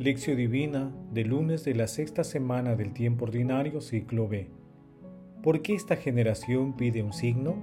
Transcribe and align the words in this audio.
Lección 0.00 0.36
Divina 0.36 0.92
de 1.12 1.24
lunes 1.24 1.64
de 1.64 1.74
la 1.74 1.88
sexta 1.88 2.22
semana 2.22 2.76
del 2.76 2.92
tiempo 2.92 3.24
ordinario, 3.24 3.80
ciclo 3.80 4.28
B. 4.28 4.48
¿Por 5.42 5.60
qué 5.60 5.74
esta 5.74 5.96
generación 5.96 6.76
pide 6.76 7.02
un 7.02 7.12
signo? 7.12 7.56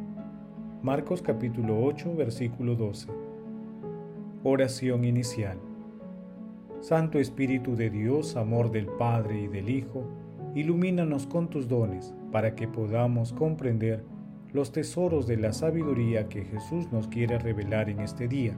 Marcos 0.83 1.21
capítulo 1.21 1.81
8, 1.81 2.13
versículo 2.13 2.75
12. 2.75 3.07
Oración 4.43 5.05
inicial. 5.05 5.57
Santo 6.81 7.19
Espíritu 7.19 7.77
de 7.77 7.89
Dios, 7.89 8.35
amor 8.35 8.69
del 8.69 8.87
Padre 8.87 9.43
y 9.43 9.47
del 9.47 9.69
Hijo, 9.69 10.03
ilumínanos 10.55 11.27
con 11.27 11.49
tus 11.49 11.69
dones 11.69 12.13
para 12.33 12.53
que 12.53 12.67
podamos 12.67 13.31
comprender 13.31 14.03
los 14.51 14.73
tesoros 14.73 15.25
de 15.25 15.37
la 15.37 15.53
sabiduría 15.53 16.27
que 16.27 16.43
Jesús 16.43 16.91
nos 16.91 17.07
quiere 17.07 17.39
revelar 17.39 17.89
en 17.89 18.01
este 18.01 18.27
día 18.27 18.57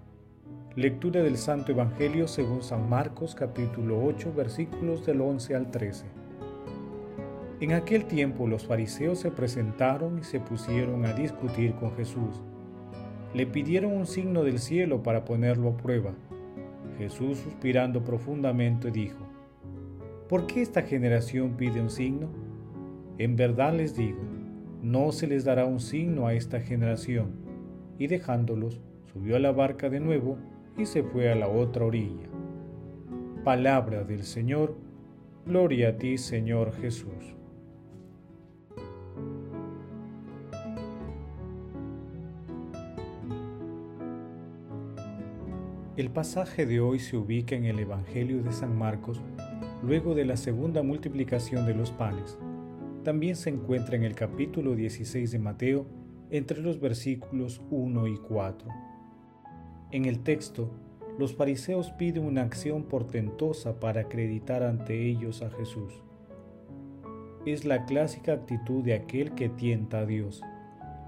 Lectura 0.77 1.21
del 1.21 1.35
Santo 1.35 1.73
Evangelio 1.73 2.29
según 2.29 2.63
San 2.63 2.87
Marcos 2.87 3.35
capítulo 3.35 4.01
8 4.05 4.31
versículos 4.33 5.05
del 5.05 5.19
11 5.19 5.55
al 5.55 5.69
13. 5.69 6.05
En 7.59 7.73
aquel 7.73 8.05
tiempo 8.05 8.47
los 8.47 8.67
fariseos 8.67 9.19
se 9.19 9.31
presentaron 9.31 10.19
y 10.19 10.23
se 10.23 10.39
pusieron 10.39 11.05
a 11.05 11.11
discutir 11.11 11.73
con 11.73 11.93
Jesús. 11.97 12.41
Le 13.33 13.47
pidieron 13.47 13.91
un 13.91 14.05
signo 14.05 14.43
del 14.43 14.59
cielo 14.59 15.03
para 15.03 15.25
ponerlo 15.25 15.71
a 15.71 15.77
prueba. 15.77 16.13
Jesús, 16.97 17.39
suspirando 17.39 18.05
profundamente, 18.05 18.91
dijo, 18.91 19.27
¿Por 20.29 20.47
qué 20.47 20.61
esta 20.61 20.83
generación 20.83 21.57
pide 21.57 21.81
un 21.81 21.89
signo? 21.89 22.29
En 23.17 23.35
verdad 23.35 23.73
les 23.73 23.97
digo, 23.97 24.21
no 24.81 25.11
se 25.11 25.27
les 25.27 25.43
dará 25.43 25.65
un 25.65 25.81
signo 25.81 26.27
a 26.27 26.33
esta 26.33 26.61
generación. 26.61 27.33
Y 27.99 28.07
dejándolos, 28.07 28.79
subió 29.11 29.35
a 29.35 29.39
la 29.39 29.51
barca 29.51 29.89
de 29.89 29.99
nuevo 29.99 30.37
y 30.77 30.85
se 30.85 31.03
fue 31.03 31.31
a 31.31 31.35
la 31.35 31.47
otra 31.47 31.85
orilla. 31.85 32.29
Palabra 33.43 34.03
del 34.03 34.23
Señor, 34.23 34.75
gloria 35.45 35.89
a 35.89 35.97
ti 35.97 36.17
Señor 36.17 36.73
Jesús. 36.73 37.35
El 45.97 46.09
pasaje 46.09 46.65
de 46.65 46.79
hoy 46.79 46.99
se 46.99 47.17
ubica 47.17 47.55
en 47.55 47.65
el 47.65 47.77
Evangelio 47.77 48.41
de 48.41 48.51
San 48.51 48.77
Marcos, 48.77 49.21
luego 49.83 50.15
de 50.15 50.25
la 50.25 50.37
segunda 50.37 50.83
multiplicación 50.83 51.65
de 51.65 51.75
los 51.75 51.91
panes. 51.91 52.39
También 53.03 53.35
se 53.35 53.49
encuentra 53.49 53.97
en 53.97 54.03
el 54.03 54.15
capítulo 54.15 54.75
16 54.75 55.31
de 55.31 55.39
Mateo, 55.39 55.85
entre 56.29 56.61
los 56.61 56.79
versículos 56.79 57.61
1 57.69 58.07
y 58.07 58.17
4. 58.17 58.90
En 59.91 60.05
el 60.05 60.19
texto, 60.19 60.69
los 61.19 61.35
fariseos 61.35 61.91
piden 61.91 62.23
una 62.23 62.43
acción 62.43 62.83
portentosa 62.83 63.81
para 63.81 64.01
acreditar 64.01 64.63
ante 64.63 65.05
ellos 65.05 65.41
a 65.41 65.49
Jesús. 65.49 66.01
Es 67.45 67.65
la 67.65 67.83
clásica 67.83 68.31
actitud 68.31 68.85
de 68.85 68.93
aquel 68.93 69.33
que 69.33 69.49
tienta 69.49 69.99
a 69.99 70.05
Dios, 70.05 70.41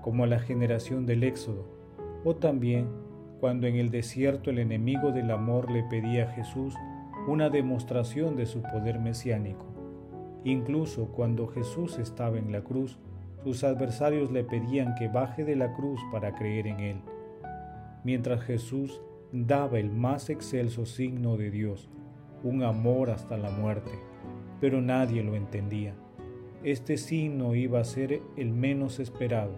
como 0.01 0.25
la 0.25 0.39
generación 0.39 1.05
del 1.05 1.23
Éxodo, 1.23 1.65
o 2.25 2.35
también 2.35 2.89
cuando 3.39 3.67
en 3.67 3.77
el 3.77 3.89
desierto 3.89 4.49
el 4.49 4.59
enemigo 4.59 5.13
del 5.13 5.31
amor 5.31 5.71
le 5.71 5.83
pedía 5.83 6.25
a 6.25 6.31
Jesús 6.33 6.75
una 7.25 7.49
demostración 7.49 8.35
de 8.35 8.45
su 8.45 8.61
poder 8.63 8.99
mesiánico. 8.99 9.65
Incluso 10.43 11.07
cuando 11.07 11.47
Jesús 11.47 11.99
estaba 11.99 12.37
en 12.37 12.51
la 12.51 12.65
cruz, 12.65 12.99
sus 13.45 13.63
adversarios 13.63 14.29
le 14.29 14.43
pedían 14.43 14.93
que 14.95 15.07
baje 15.07 15.45
de 15.45 15.55
la 15.55 15.73
cruz 15.73 16.01
para 16.11 16.35
creer 16.35 16.67
en 16.67 16.79
él 16.81 17.01
mientras 18.03 18.43
Jesús 18.43 19.01
daba 19.31 19.79
el 19.79 19.89
más 19.89 20.29
excelso 20.29 20.85
signo 20.85 21.37
de 21.37 21.49
Dios, 21.49 21.89
un 22.43 22.63
amor 22.63 23.09
hasta 23.09 23.37
la 23.37 23.49
muerte, 23.49 23.91
pero 24.59 24.81
nadie 24.81 25.23
lo 25.23 25.35
entendía. 25.35 25.95
Este 26.63 26.97
signo 26.97 27.55
iba 27.55 27.79
a 27.79 27.83
ser 27.83 28.21
el 28.37 28.51
menos 28.51 28.99
esperado. 28.99 29.57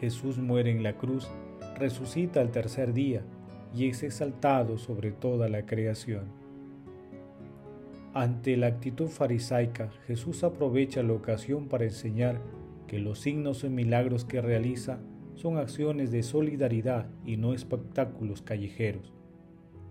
Jesús 0.00 0.38
muere 0.38 0.70
en 0.70 0.82
la 0.82 0.98
cruz, 0.98 1.30
resucita 1.76 2.40
al 2.40 2.50
tercer 2.50 2.92
día 2.92 3.22
y 3.74 3.88
es 3.88 4.02
exaltado 4.02 4.78
sobre 4.78 5.12
toda 5.12 5.48
la 5.48 5.64
creación. 5.64 6.24
Ante 8.14 8.56
la 8.58 8.66
actitud 8.66 9.08
farisaica, 9.08 9.90
Jesús 10.06 10.44
aprovecha 10.44 11.02
la 11.02 11.14
ocasión 11.14 11.68
para 11.68 11.84
enseñar 11.84 12.40
que 12.86 12.98
los 12.98 13.20
signos 13.20 13.64
y 13.64 13.70
milagros 13.70 14.26
que 14.26 14.42
realiza 14.42 14.98
son 15.34 15.56
acciones 15.56 16.10
de 16.10 16.22
solidaridad 16.22 17.06
y 17.24 17.36
no 17.36 17.54
espectáculos 17.54 18.42
callejeros. 18.42 19.12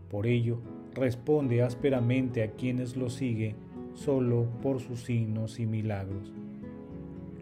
Por 0.10 0.28
ello, 0.28 0.60
responde 0.94 1.64
ásperamente 1.64 2.44
a 2.44 2.52
quienes 2.52 2.96
lo 2.96 3.10
siguen 3.10 3.56
solo 3.94 4.48
por 4.62 4.80
sus 4.80 5.04
signos 5.04 5.60
y 5.60 5.66
milagros. 5.66 6.34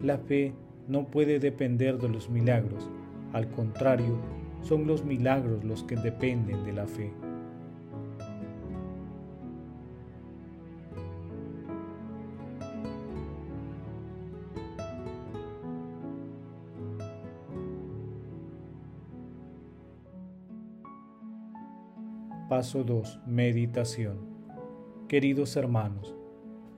La 0.02 0.18
fe 0.18 0.54
no 0.88 1.08
puede 1.08 1.40
depender 1.40 1.98
de 1.98 2.09
los 2.09 2.30
milagros, 2.30 2.90
al 3.34 3.50
contrario, 3.52 4.18
son 4.62 4.88
los 4.88 5.06
milagros 5.06 5.64
los 5.64 5.84
que 5.84 5.96
dependen 5.96 6.64
de 6.64 6.74
la 6.74 6.88
fe. 6.88 7.12
Paso 22.50 22.84
2. 22.84 23.20
Meditación. 23.28 24.18
Queridos 25.08 25.56
hermanos, 25.56 26.16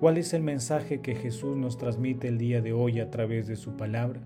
¿cuál 0.02 0.18
es 0.18 0.34
el 0.34 0.44
mensaje 0.44 1.00
que 1.00 1.16
Jesús 1.16 1.56
nos 1.56 1.78
transmite 1.78 2.28
el 2.28 2.38
día 2.38 2.60
de 2.60 2.74
hoy 2.74 3.00
a 3.00 3.10
través 3.10 3.48
de 3.48 3.56
su 3.56 3.78
palabra? 3.78 4.20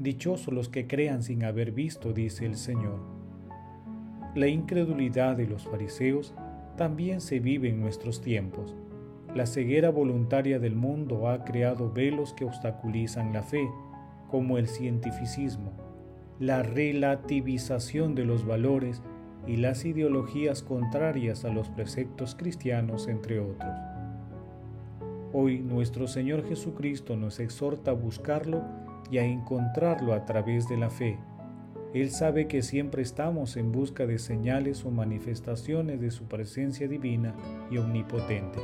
Dichosos 0.00 0.52
los 0.52 0.68
que 0.68 0.88
crean 0.88 1.22
sin 1.22 1.44
haber 1.44 1.70
visto, 1.70 2.12
dice 2.12 2.44
el 2.44 2.56
Señor. 2.56 2.98
La 4.34 4.48
incredulidad 4.48 5.36
de 5.36 5.46
los 5.46 5.68
fariseos 5.68 6.34
también 6.76 7.20
se 7.20 7.38
vive 7.38 7.68
en 7.68 7.80
nuestros 7.80 8.20
tiempos. 8.20 8.74
La 9.32 9.46
ceguera 9.46 9.90
voluntaria 9.90 10.58
del 10.58 10.74
mundo 10.74 11.28
ha 11.28 11.44
creado 11.44 11.92
velos 11.92 12.34
que 12.34 12.46
obstaculizan 12.46 13.32
la 13.32 13.44
fe, 13.44 13.70
como 14.28 14.58
el 14.58 14.66
cientificismo, 14.66 15.70
la 16.40 16.64
relativización 16.64 18.16
de 18.16 18.24
los 18.24 18.44
valores 18.44 19.04
y 19.46 19.56
las 19.56 19.84
ideologías 19.84 20.62
contrarias 20.62 21.44
a 21.44 21.50
los 21.50 21.68
preceptos 21.68 22.34
cristianos, 22.34 23.08
entre 23.08 23.40
otros. 23.40 23.74
Hoy 25.32 25.60
nuestro 25.60 26.08
Señor 26.08 26.46
Jesucristo 26.48 27.16
nos 27.16 27.38
exhorta 27.40 27.92
a 27.92 27.94
buscarlo 27.94 28.62
y 29.10 29.18
a 29.18 29.24
encontrarlo 29.24 30.12
a 30.12 30.24
través 30.24 30.68
de 30.68 30.76
la 30.76 30.90
fe. 30.90 31.18
Él 31.94 32.10
sabe 32.10 32.46
que 32.46 32.62
siempre 32.62 33.02
estamos 33.02 33.56
en 33.56 33.72
busca 33.72 34.06
de 34.06 34.18
señales 34.18 34.84
o 34.84 34.90
manifestaciones 34.90 36.00
de 36.00 36.10
su 36.10 36.24
presencia 36.24 36.86
divina 36.86 37.34
y 37.70 37.78
omnipotente. 37.78 38.60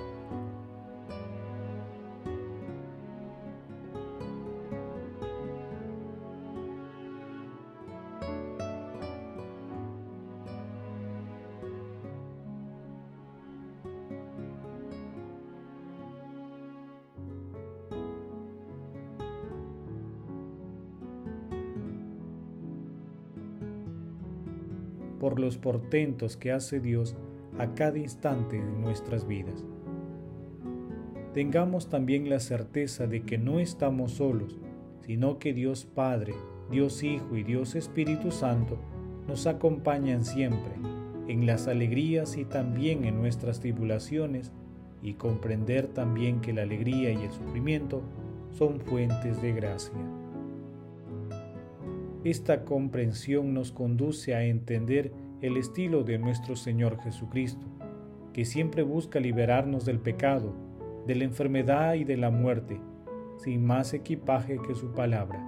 Por 25.27 25.41
los 25.41 25.59
portentos 25.59 26.37
que 26.37 26.53
hace 26.53 26.79
Dios 26.79 27.17
a 27.59 27.75
cada 27.75 27.99
instante 27.99 28.59
de 28.59 28.73
nuestras 28.79 29.27
vidas. 29.27 29.65
Tengamos 31.35 31.89
también 31.89 32.31
la 32.31 32.39
certeza 32.39 33.09
de 33.09 33.23
que 33.23 33.37
no 33.37 33.59
estamos 33.59 34.13
solos, 34.13 34.61
sino 35.01 35.41
que 35.41 35.53
Dios 35.53 35.85
Padre, 35.85 36.33
Dios 36.71 37.03
Hijo 37.03 37.37
y 37.37 37.43
Dios 37.43 37.75
Espíritu 37.75 38.31
Santo 38.31 38.79
nos 39.27 39.49
acompañan 39.49 40.25
siempre 40.25 40.75
en 41.27 41.45
las 41.45 41.67
alegrías 41.67 42.37
y 42.37 42.45
también 42.45 43.05
en 43.05 43.17
nuestras 43.17 43.59
tribulaciones, 43.59 44.53
y 45.03 45.15
comprender 45.15 45.89
también 45.89 46.41
que 46.41 46.53
la 46.53 46.63
alegría 46.63 47.11
y 47.11 47.25
el 47.25 47.33
sufrimiento 47.33 48.01
son 48.53 48.79
fuentes 48.79 49.43
de 49.43 49.53
gracia. 49.53 49.93
Esta 52.27 52.65
comprensión 52.65 53.55
nos 53.55 53.71
conduce 53.71 54.35
a 54.35 54.43
entender 54.43 55.13
el 55.43 55.57
estilo 55.57 56.03
de 56.03 56.19
nuestro 56.19 56.57
Señor 56.57 57.01
Jesucristo, 57.01 57.65
que 58.33 58.45
siempre 58.45 58.83
busca 58.83 59.21
liberarnos 59.21 59.85
del 59.85 60.01
pecado, 60.01 60.53
de 61.07 61.15
la 61.15 61.23
enfermedad 61.23 61.95
y 61.95 62.03
de 62.03 62.17
la 62.17 62.31
muerte, 62.31 62.81
sin 63.37 63.65
más 63.65 63.95
equipaje 63.95 64.59
que 64.67 64.75
su 64.75 64.93
palabra. 64.93 65.41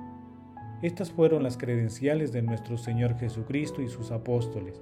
Estas 0.80 1.10
fueron 1.10 1.42
las 1.42 1.58
credenciales 1.58 2.30
de 2.30 2.42
nuestro 2.42 2.76
Señor 2.78 3.18
Jesucristo 3.18 3.82
y 3.82 3.88
sus 3.88 4.12
apóstoles. 4.12 4.80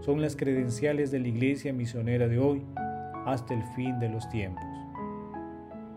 Son 0.00 0.20
las 0.20 0.34
credenciales 0.34 1.12
de 1.12 1.20
la 1.20 1.28
iglesia 1.28 1.72
misionera 1.72 2.26
de 2.26 2.40
hoy 2.40 2.64
hasta 3.24 3.54
el 3.54 3.62
fin 3.76 4.00
de 4.00 4.08
los 4.08 4.28
tiempos. 4.30 4.64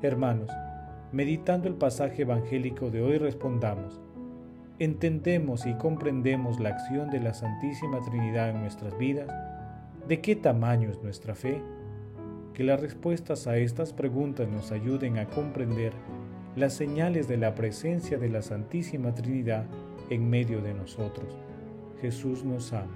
Hermanos, 0.04 0.52
meditando 1.12 1.68
el 1.68 1.74
pasaje 1.74 2.22
evangélico 2.22 2.92
de 2.92 3.02
hoy 3.02 3.18
respondamos, 3.18 4.00
¿entendemos 4.80 5.66
y 5.66 5.74
comprendemos 5.74 6.60
la 6.60 6.70
acción 6.70 7.10
de 7.10 7.20
la 7.20 7.34
Santísima 7.34 8.00
Trinidad 8.02 8.50
en 8.50 8.62
nuestras 8.62 8.98
vidas? 8.98 9.30
¿De 10.08 10.22
qué 10.22 10.36
tamaño 10.36 10.90
es 10.90 11.02
nuestra 11.04 11.36
fe? 11.36 11.62
Que 12.54 12.64
las 12.64 12.80
respuestas 12.80 13.46
a 13.48 13.58
estas 13.58 13.94
preguntas 13.94 14.48
nos 14.48 14.72
ayuden 14.72 15.18
a 15.18 15.28
comprender 15.28 15.94
las 16.56 16.74
señales 16.74 17.28
de 17.28 17.38
la 17.38 17.56
presencia 17.56 18.18
de 18.18 18.30
la 18.30 18.42
Santísima 18.42 19.14
Trinidad 19.14 19.66
en 20.10 20.30
medio 20.30 20.62
de 20.62 20.74
nosotros. 20.74 21.38
Jesús 22.02 22.44
nos 22.44 22.74
ama. 22.74 22.88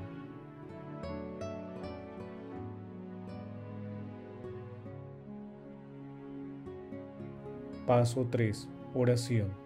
Paso 7.85 8.25
3. 8.31 8.69
Oración. 8.94 9.62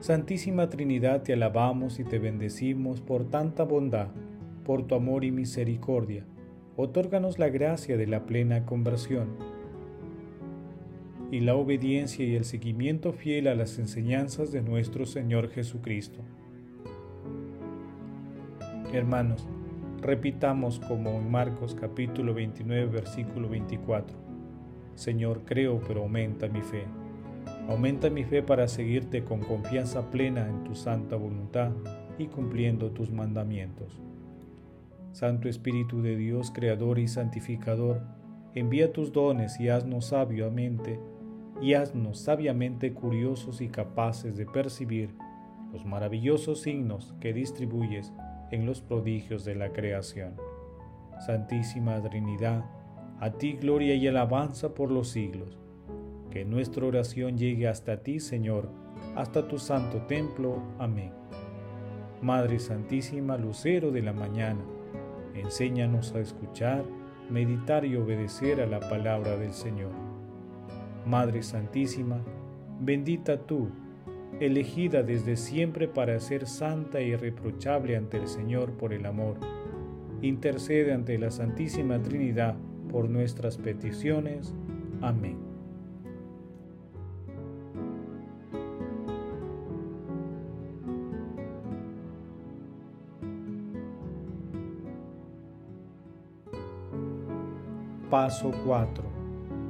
Santísima 0.00 0.68
Trinidad, 0.68 1.22
te 1.22 1.32
alabamos 1.32 1.98
y 1.98 2.04
te 2.04 2.18
bendecimos 2.18 3.00
por 3.00 3.30
tanta 3.30 3.64
bondad, 3.64 4.08
por 4.64 4.86
tu 4.86 4.94
amor 4.94 5.24
y 5.24 5.32
misericordia. 5.32 6.24
Otórganos 6.76 7.38
la 7.38 7.48
gracia 7.48 7.96
de 7.96 8.06
la 8.06 8.26
plena 8.26 8.66
conversión 8.66 9.28
y 11.30 11.40
la 11.40 11.54
obediencia 11.54 12.26
y 12.26 12.36
el 12.36 12.44
seguimiento 12.44 13.12
fiel 13.12 13.48
a 13.48 13.54
las 13.54 13.78
enseñanzas 13.78 14.52
de 14.52 14.60
nuestro 14.60 15.06
Señor 15.06 15.48
Jesucristo. 15.48 16.20
Hermanos, 18.92 19.48
repitamos 20.02 20.78
como 20.78 21.18
en 21.18 21.30
Marcos 21.30 21.74
capítulo 21.74 22.34
29 22.34 22.86
versículo 22.86 23.48
24. 23.48 24.16
Señor, 24.94 25.42
creo, 25.46 25.80
pero 25.88 26.02
aumenta 26.02 26.48
mi 26.48 26.60
fe. 26.60 26.84
Aumenta 27.68 28.10
mi 28.10 28.22
fe 28.22 28.42
para 28.42 28.68
seguirte 28.68 29.24
con 29.24 29.40
confianza 29.40 30.10
plena 30.10 30.48
en 30.48 30.62
tu 30.62 30.76
santa 30.76 31.16
voluntad 31.16 31.72
y 32.16 32.26
cumpliendo 32.26 32.92
tus 32.92 33.10
mandamientos. 33.10 34.00
Santo 35.12 35.48
Espíritu 35.48 36.00
de 36.00 36.16
Dios, 36.16 36.52
Creador 36.52 36.98
y 36.98 37.08
Santificador, 37.08 38.02
envía 38.54 38.92
tus 38.92 39.12
dones 39.12 39.58
y 39.58 39.68
haznos 39.68 40.06
sabiamente, 40.06 41.00
y 41.60 41.74
haznos 41.74 42.20
sabiamente 42.20 42.92
curiosos 42.92 43.60
y 43.60 43.68
capaces 43.68 44.36
de 44.36 44.46
percibir 44.46 45.14
los 45.72 45.84
maravillosos 45.84 46.60
signos 46.60 47.14
que 47.18 47.32
distribuyes 47.32 48.12
en 48.50 48.64
los 48.64 48.80
prodigios 48.80 49.44
de 49.44 49.56
la 49.56 49.72
creación. 49.72 50.34
Santísima 51.18 52.00
Trinidad, 52.02 52.64
a 53.18 53.30
ti 53.32 53.54
gloria 53.54 53.94
y 53.94 54.06
alabanza 54.06 54.74
por 54.74 54.90
los 54.90 55.08
siglos. 55.08 55.58
Que 56.36 56.44
nuestra 56.44 56.84
oración 56.84 57.38
llegue 57.38 57.66
hasta 57.66 58.02
ti, 58.02 58.20
Señor, 58.20 58.68
hasta 59.14 59.48
tu 59.48 59.58
santo 59.58 60.02
templo. 60.02 60.62
Amén. 60.78 61.10
Madre 62.20 62.58
Santísima, 62.58 63.38
Lucero 63.38 63.90
de 63.90 64.02
la 64.02 64.12
mañana, 64.12 64.60
enséñanos 65.34 66.14
a 66.14 66.20
escuchar, 66.20 66.84
meditar 67.30 67.86
y 67.86 67.96
obedecer 67.96 68.60
a 68.60 68.66
la 68.66 68.80
palabra 68.80 69.38
del 69.38 69.54
Señor. 69.54 69.92
Madre 71.06 71.42
Santísima, 71.42 72.20
bendita 72.82 73.38
tú, 73.38 73.70
elegida 74.38 75.02
desde 75.02 75.38
siempre 75.38 75.88
para 75.88 76.20
ser 76.20 76.46
santa 76.46 77.00
y 77.00 77.12
irreprochable 77.12 77.96
ante 77.96 78.18
el 78.18 78.28
Señor 78.28 78.72
por 78.72 78.92
el 78.92 79.06
amor, 79.06 79.38
intercede 80.20 80.92
ante 80.92 81.16
la 81.16 81.30
Santísima 81.30 82.02
Trinidad 82.02 82.56
por 82.92 83.08
nuestras 83.08 83.56
peticiones. 83.56 84.54
Amén. 85.00 85.45
Paso 98.18 98.50
4. 98.64 99.04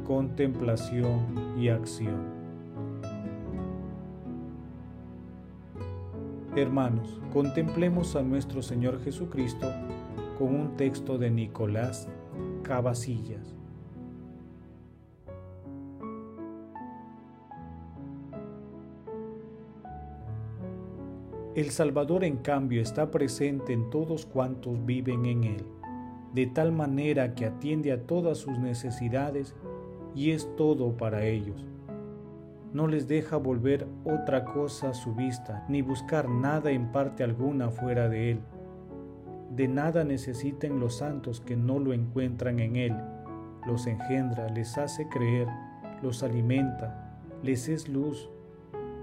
Contemplación 0.06 1.58
y 1.58 1.68
acción. 1.68 2.22
Hermanos, 6.54 7.20
contemplemos 7.32 8.14
a 8.14 8.22
nuestro 8.22 8.62
Señor 8.62 9.02
Jesucristo 9.02 9.66
con 10.38 10.54
un 10.54 10.76
texto 10.76 11.18
de 11.18 11.28
Nicolás 11.28 12.06
Cabasillas. 12.62 13.56
El 21.56 21.70
Salvador, 21.70 22.22
en 22.22 22.36
cambio, 22.36 22.80
está 22.80 23.10
presente 23.10 23.72
en 23.72 23.90
todos 23.90 24.24
cuantos 24.24 24.86
viven 24.86 25.26
en 25.26 25.42
Él, 25.42 25.64
de 26.36 26.46
tal 26.46 26.70
manera 26.70 27.34
que 27.34 27.46
atiende 27.46 27.90
a 27.90 28.06
todas 28.06 28.38
sus 28.38 28.60
necesidades 28.60 29.56
y 30.14 30.30
es 30.30 30.48
todo 30.56 30.96
para 30.96 31.24
ellos. 31.24 31.66
No 32.72 32.86
les 32.86 33.08
deja 33.08 33.36
volver 33.36 33.88
otra 34.04 34.44
cosa 34.44 34.90
a 34.90 34.94
su 34.94 35.16
vista, 35.16 35.66
ni 35.68 35.82
buscar 35.82 36.28
nada 36.28 36.70
en 36.70 36.92
parte 36.92 37.24
alguna 37.24 37.70
fuera 37.70 38.08
de 38.08 38.30
Él 38.30 38.40
de 39.56 39.68
nada 39.68 40.04
necesiten 40.04 40.80
los 40.80 40.96
santos 40.96 41.40
que 41.40 41.56
no 41.56 41.78
lo 41.78 41.94
encuentran 41.94 42.58
en 42.58 42.76
Él. 42.76 42.94
Los 43.66 43.86
engendra, 43.86 44.50
les 44.50 44.76
hace 44.76 45.08
creer, 45.08 45.48
los 46.02 46.22
alimenta, 46.22 47.18
les 47.42 47.68
es 47.68 47.88
luz 47.88 48.28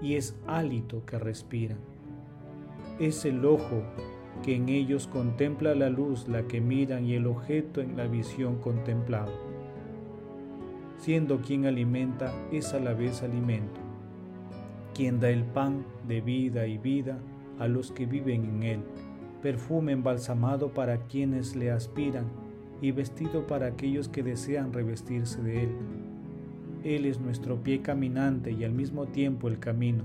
y 0.00 0.14
es 0.14 0.36
hálito 0.46 1.04
que 1.06 1.18
respiran. 1.18 1.78
Es 3.00 3.24
el 3.24 3.44
ojo 3.44 3.82
que 4.42 4.56
en 4.56 4.68
ellos 4.68 5.06
contempla 5.06 5.74
la 5.74 5.90
luz, 5.90 6.28
la 6.28 6.42
que 6.42 6.60
miran 6.60 7.04
y 7.04 7.14
el 7.14 7.26
objeto 7.26 7.80
en 7.80 7.96
la 7.96 8.06
visión 8.06 8.56
contemplado. 8.56 9.32
Siendo 10.98 11.40
quien 11.40 11.66
alimenta 11.66 12.32
es 12.52 12.74
a 12.74 12.80
la 12.80 12.94
vez 12.94 13.22
alimento, 13.22 13.80
quien 14.94 15.20
da 15.20 15.30
el 15.30 15.44
pan 15.44 15.84
de 16.08 16.20
vida 16.20 16.66
y 16.66 16.78
vida 16.78 17.18
a 17.58 17.68
los 17.68 17.92
que 17.92 18.06
viven 18.06 18.44
en 18.44 18.62
él 18.62 18.80
perfume 19.44 19.92
embalsamado 19.92 20.72
para 20.72 21.00
quienes 21.00 21.54
le 21.54 21.70
aspiran 21.70 22.24
y 22.80 22.92
vestido 22.92 23.46
para 23.46 23.66
aquellos 23.66 24.08
que 24.08 24.22
desean 24.22 24.72
revestirse 24.72 25.42
de 25.42 25.64
él. 25.64 25.68
Él 26.82 27.04
es 27.04 27.20
nuestro 27.20 27.62
pie 27.62 27.82
caminante 27.82 28.52
y 28.52 28.64
al 28.64 28.72
mismo 28.72 29.04
tiempo 29.04 29.48
el 29.48 29.58
camino, 29.58 30.04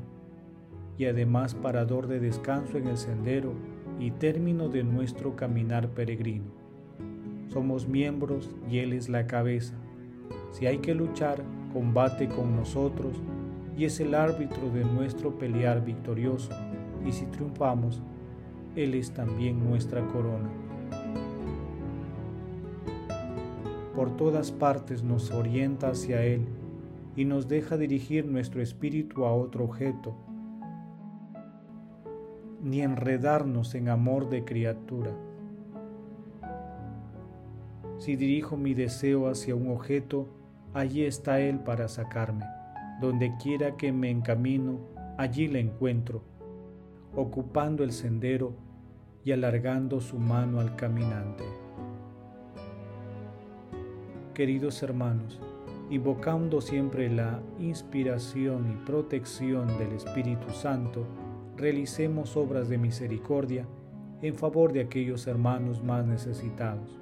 y 0.97 1.05
además 1.05 1.55
parador 1.55 2.07
de 2.07 2.19
descanso 2.19 2.77
en 2.77 2.87
el 2.87 2.97
sendero 2.97 3.53
y 3.99 4.11
término 4.11 4.69
de 4.69 4.83
nuestro 4.83 5.35
caminar 5.35 5.89
peregrino. 5.89 6.51
Somos 7.49 7.87
miembros 7.87 8.49
y 8.69 8.79
Él 8.79 8.93
es 8.93 9.09
la 9.09 9.27
cabeza. 9.27 9.75
Si 10.51 10.65
hay 10.65 10.77
que 10.77 10.95
luchar, 10.95 11.43
combate 11.73 12.27
con 12.27 12.55
nosotros 12.55 13.21
y 13.77 13.85
es 13.85 13.99
el 13.99 14.15
árbitro 14.15 14.69
de 14.71 14.83
nuestro 14.83 15.37
pelear 15.37 15.85
victorioso, 15.85 16.51
y 17.05 17.11
si 17.11 17.25
triunfamos, 17.27 18.01
él 18.75 18.93
es 18.93 19.11
también 19.11 19.67
nuestra 19.67 20.05
corona. 20.07 20.49
Por 23.95 24.15
todas 24.15 24.51
partes 24.51 25.03
nos 25.03 25.31
orienta 25.31 25.89
hacia 25.89 26.23
Él 26.23 26.45
y 27.15 27.25
nos 27.25 27.47
deja 27.47 27.77
dirigir 27.77 28.25
nuestro 28.25 28.61
espíritu 28.61 29.25
a 29.25 29.33
otro 29.33 29.65
objeto, 29.65 30.15
ni 32.61 32.81
enredarnos 32.81 33.75
en 33.75 33.89
amor 33.89 34.29
de 34.29 34.43
criatura. 34.43 35.11
Si 37.97 38.15
dirijo 38.15 38.57
mi 38.57 38.73
deseo 38.73 39.27
hacia 39.27 39.55
un 39.55 39.71
objeto, 39.71 40.27
allí 40.73 41.03
está 41.03 41.39
Él 41.39 41.59
para 41.59 41.87
sacarme. 41.87 42.45
Donde 43.01 43.35
quiera 43.41 43.77
que 43.77 43.91
me 43.91 44.09
encamino, 44.09 44.79
allí 45.17 45.47
le 45.47 45.59
encuentro 45.59 46.23
ocupando 47.15 47.83
el 47.83 47.91
sendero 47.91 48.53
y 49.23 49.31
alargando 49.31 49.99
su 49.99 50.17
mano 50.17 50.59
al 50.59 50.75
caminante. 50.75 51.43
Queridos 54.33 54.81
hermanos, 54.83 55.39
invocando 55.89 56.61
siempre 56.61 57.09
la 57.09 57.41
inspiración 57.59 58.71
y 58.71 58.85
protección 58.85 59.67
del 59.77 59.93
Espíritu 59.93 60.49
Santo, 60.51 61.05
realicemos 61.59 62.37
obras 62.37 62.69
de 62.69 62.77
misericordia 62.77 63.67
en 64.21 64.35
favor 64.35 64.73
de 64.73 64.81
aquellos 64.81 65.27
hermanos 65.27 65.83
más 65.83 66.05
necesitados, 66.05 66.99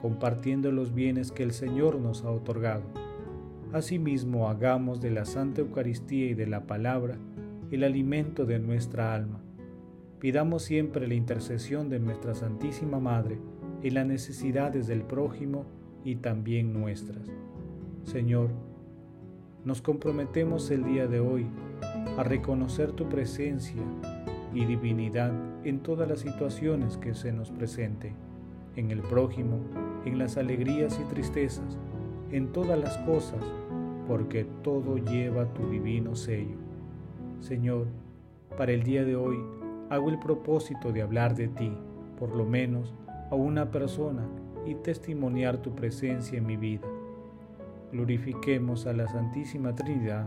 compartiendo 0.00 0.70
los 0.72 0.94
bienes 0.94 1.32
que 1.32 1.42
el 1.42 1.52
Señor 1.52 1.98
nos 1.98 2.24
ha 2.24 2.30
otorgado. 2.30 2.84
Asimismo, 3.72 4.48
hagamos 4.48 5.00
de 5.00 5.10
la 5.10 5.24
Santa 5.24 5.60
Eucaristía 5.60 6.26
y 6.26 6.34
de 6.34 6.46
la 6.46 6.66
palabra 6.66 7.18
el 7.70 7.84
alimento 7.84 8.46
de 8.46 8.58
nuestra 8.58 9.14
alma. 9.14 9.40
Pidamos 10.20 10.62
siempre 10.62 11.06
la 11.06 11.14
intercesión 11.14 11.88
de 11.88 11.98
nuestra 11.98 12.34
Santísima 12.34 12.98
Madre 12.98 13.38
en 13.82 13.94
las 13.94 14.06
necesidades 14.06 14.86
del 14.86 15.02
prójimo 15.02 15.66
y 16.04 16.16
también 16.16 16.72
nuestras. 16.72 17.30
Señor, 18.04 18.50
nos 19.64 19.82
comprometemos 19.82 20.70
el 20.70 20.84
día 20.84 21.06
de 21.06 21.20
hoy 21.20 21.46
a 22.16 22.22
reconocer 22.22 22.92
tu 22.92 23.08
presencia 23.08 23.82
y 24.52 24.64
divinidad 24.64 25.32
en 25.64 25.80
todas 25.80 26.08
las 26.08 26.20
situaciones 26.20 26.96
que 26.96 27.14
se 27.14 27.32
nos 27.32 27.50
presente, 27.50 28.14
en 28.76 28.90
el 28.90 29.00
prójimo, 29.00 29.58
en 30.04 30.18
las 30.18 30.36
alegrías 30.36 30.98
y 31.00 31.04
tristezas, 31.08 31.78
en 32.30 32.52
todas 32.52 32.78
las 32.78 32.96
cosas, 32.98 33.44
porque 34.06 34.46
todo 34.62 34.96
lleva 34.96 35.52
tu 35.54 35.68
divino 35.68 36.14
sello. 36.14 36.56
Señor, 37.40 37.86
para 38.56 38.72
el 38.72 38.82
día 38.82 39.04
de 39.04 39.16
hoy 39.16 39.38
hago 39.90 40.08
el 40.08 40.18
propósito 40.18 40.92
de 40.92 41.02
hablar 41.02 41.34
de 41.34 41.48
ti, 41.48 41.72
por 42.18 42.34
lo 42.34 42.44
menos 42.44 42.94
a 43.30 43.34
una 43.34 43.70
persona, 43.70 44.26
y 44.66 44.74
testimoniar 44.74 45.58
tu 45.58 45.74
presencia 45.74 46.36
en 46.36 46.46
mi 46.46 46.56
vida. 46.56 46.86
Glorifiquemos 47.90 48.86
a 48.86 48.92
la 48.92 49.08
Santísima 49.08 49.74
Trinidad 49.74 50.26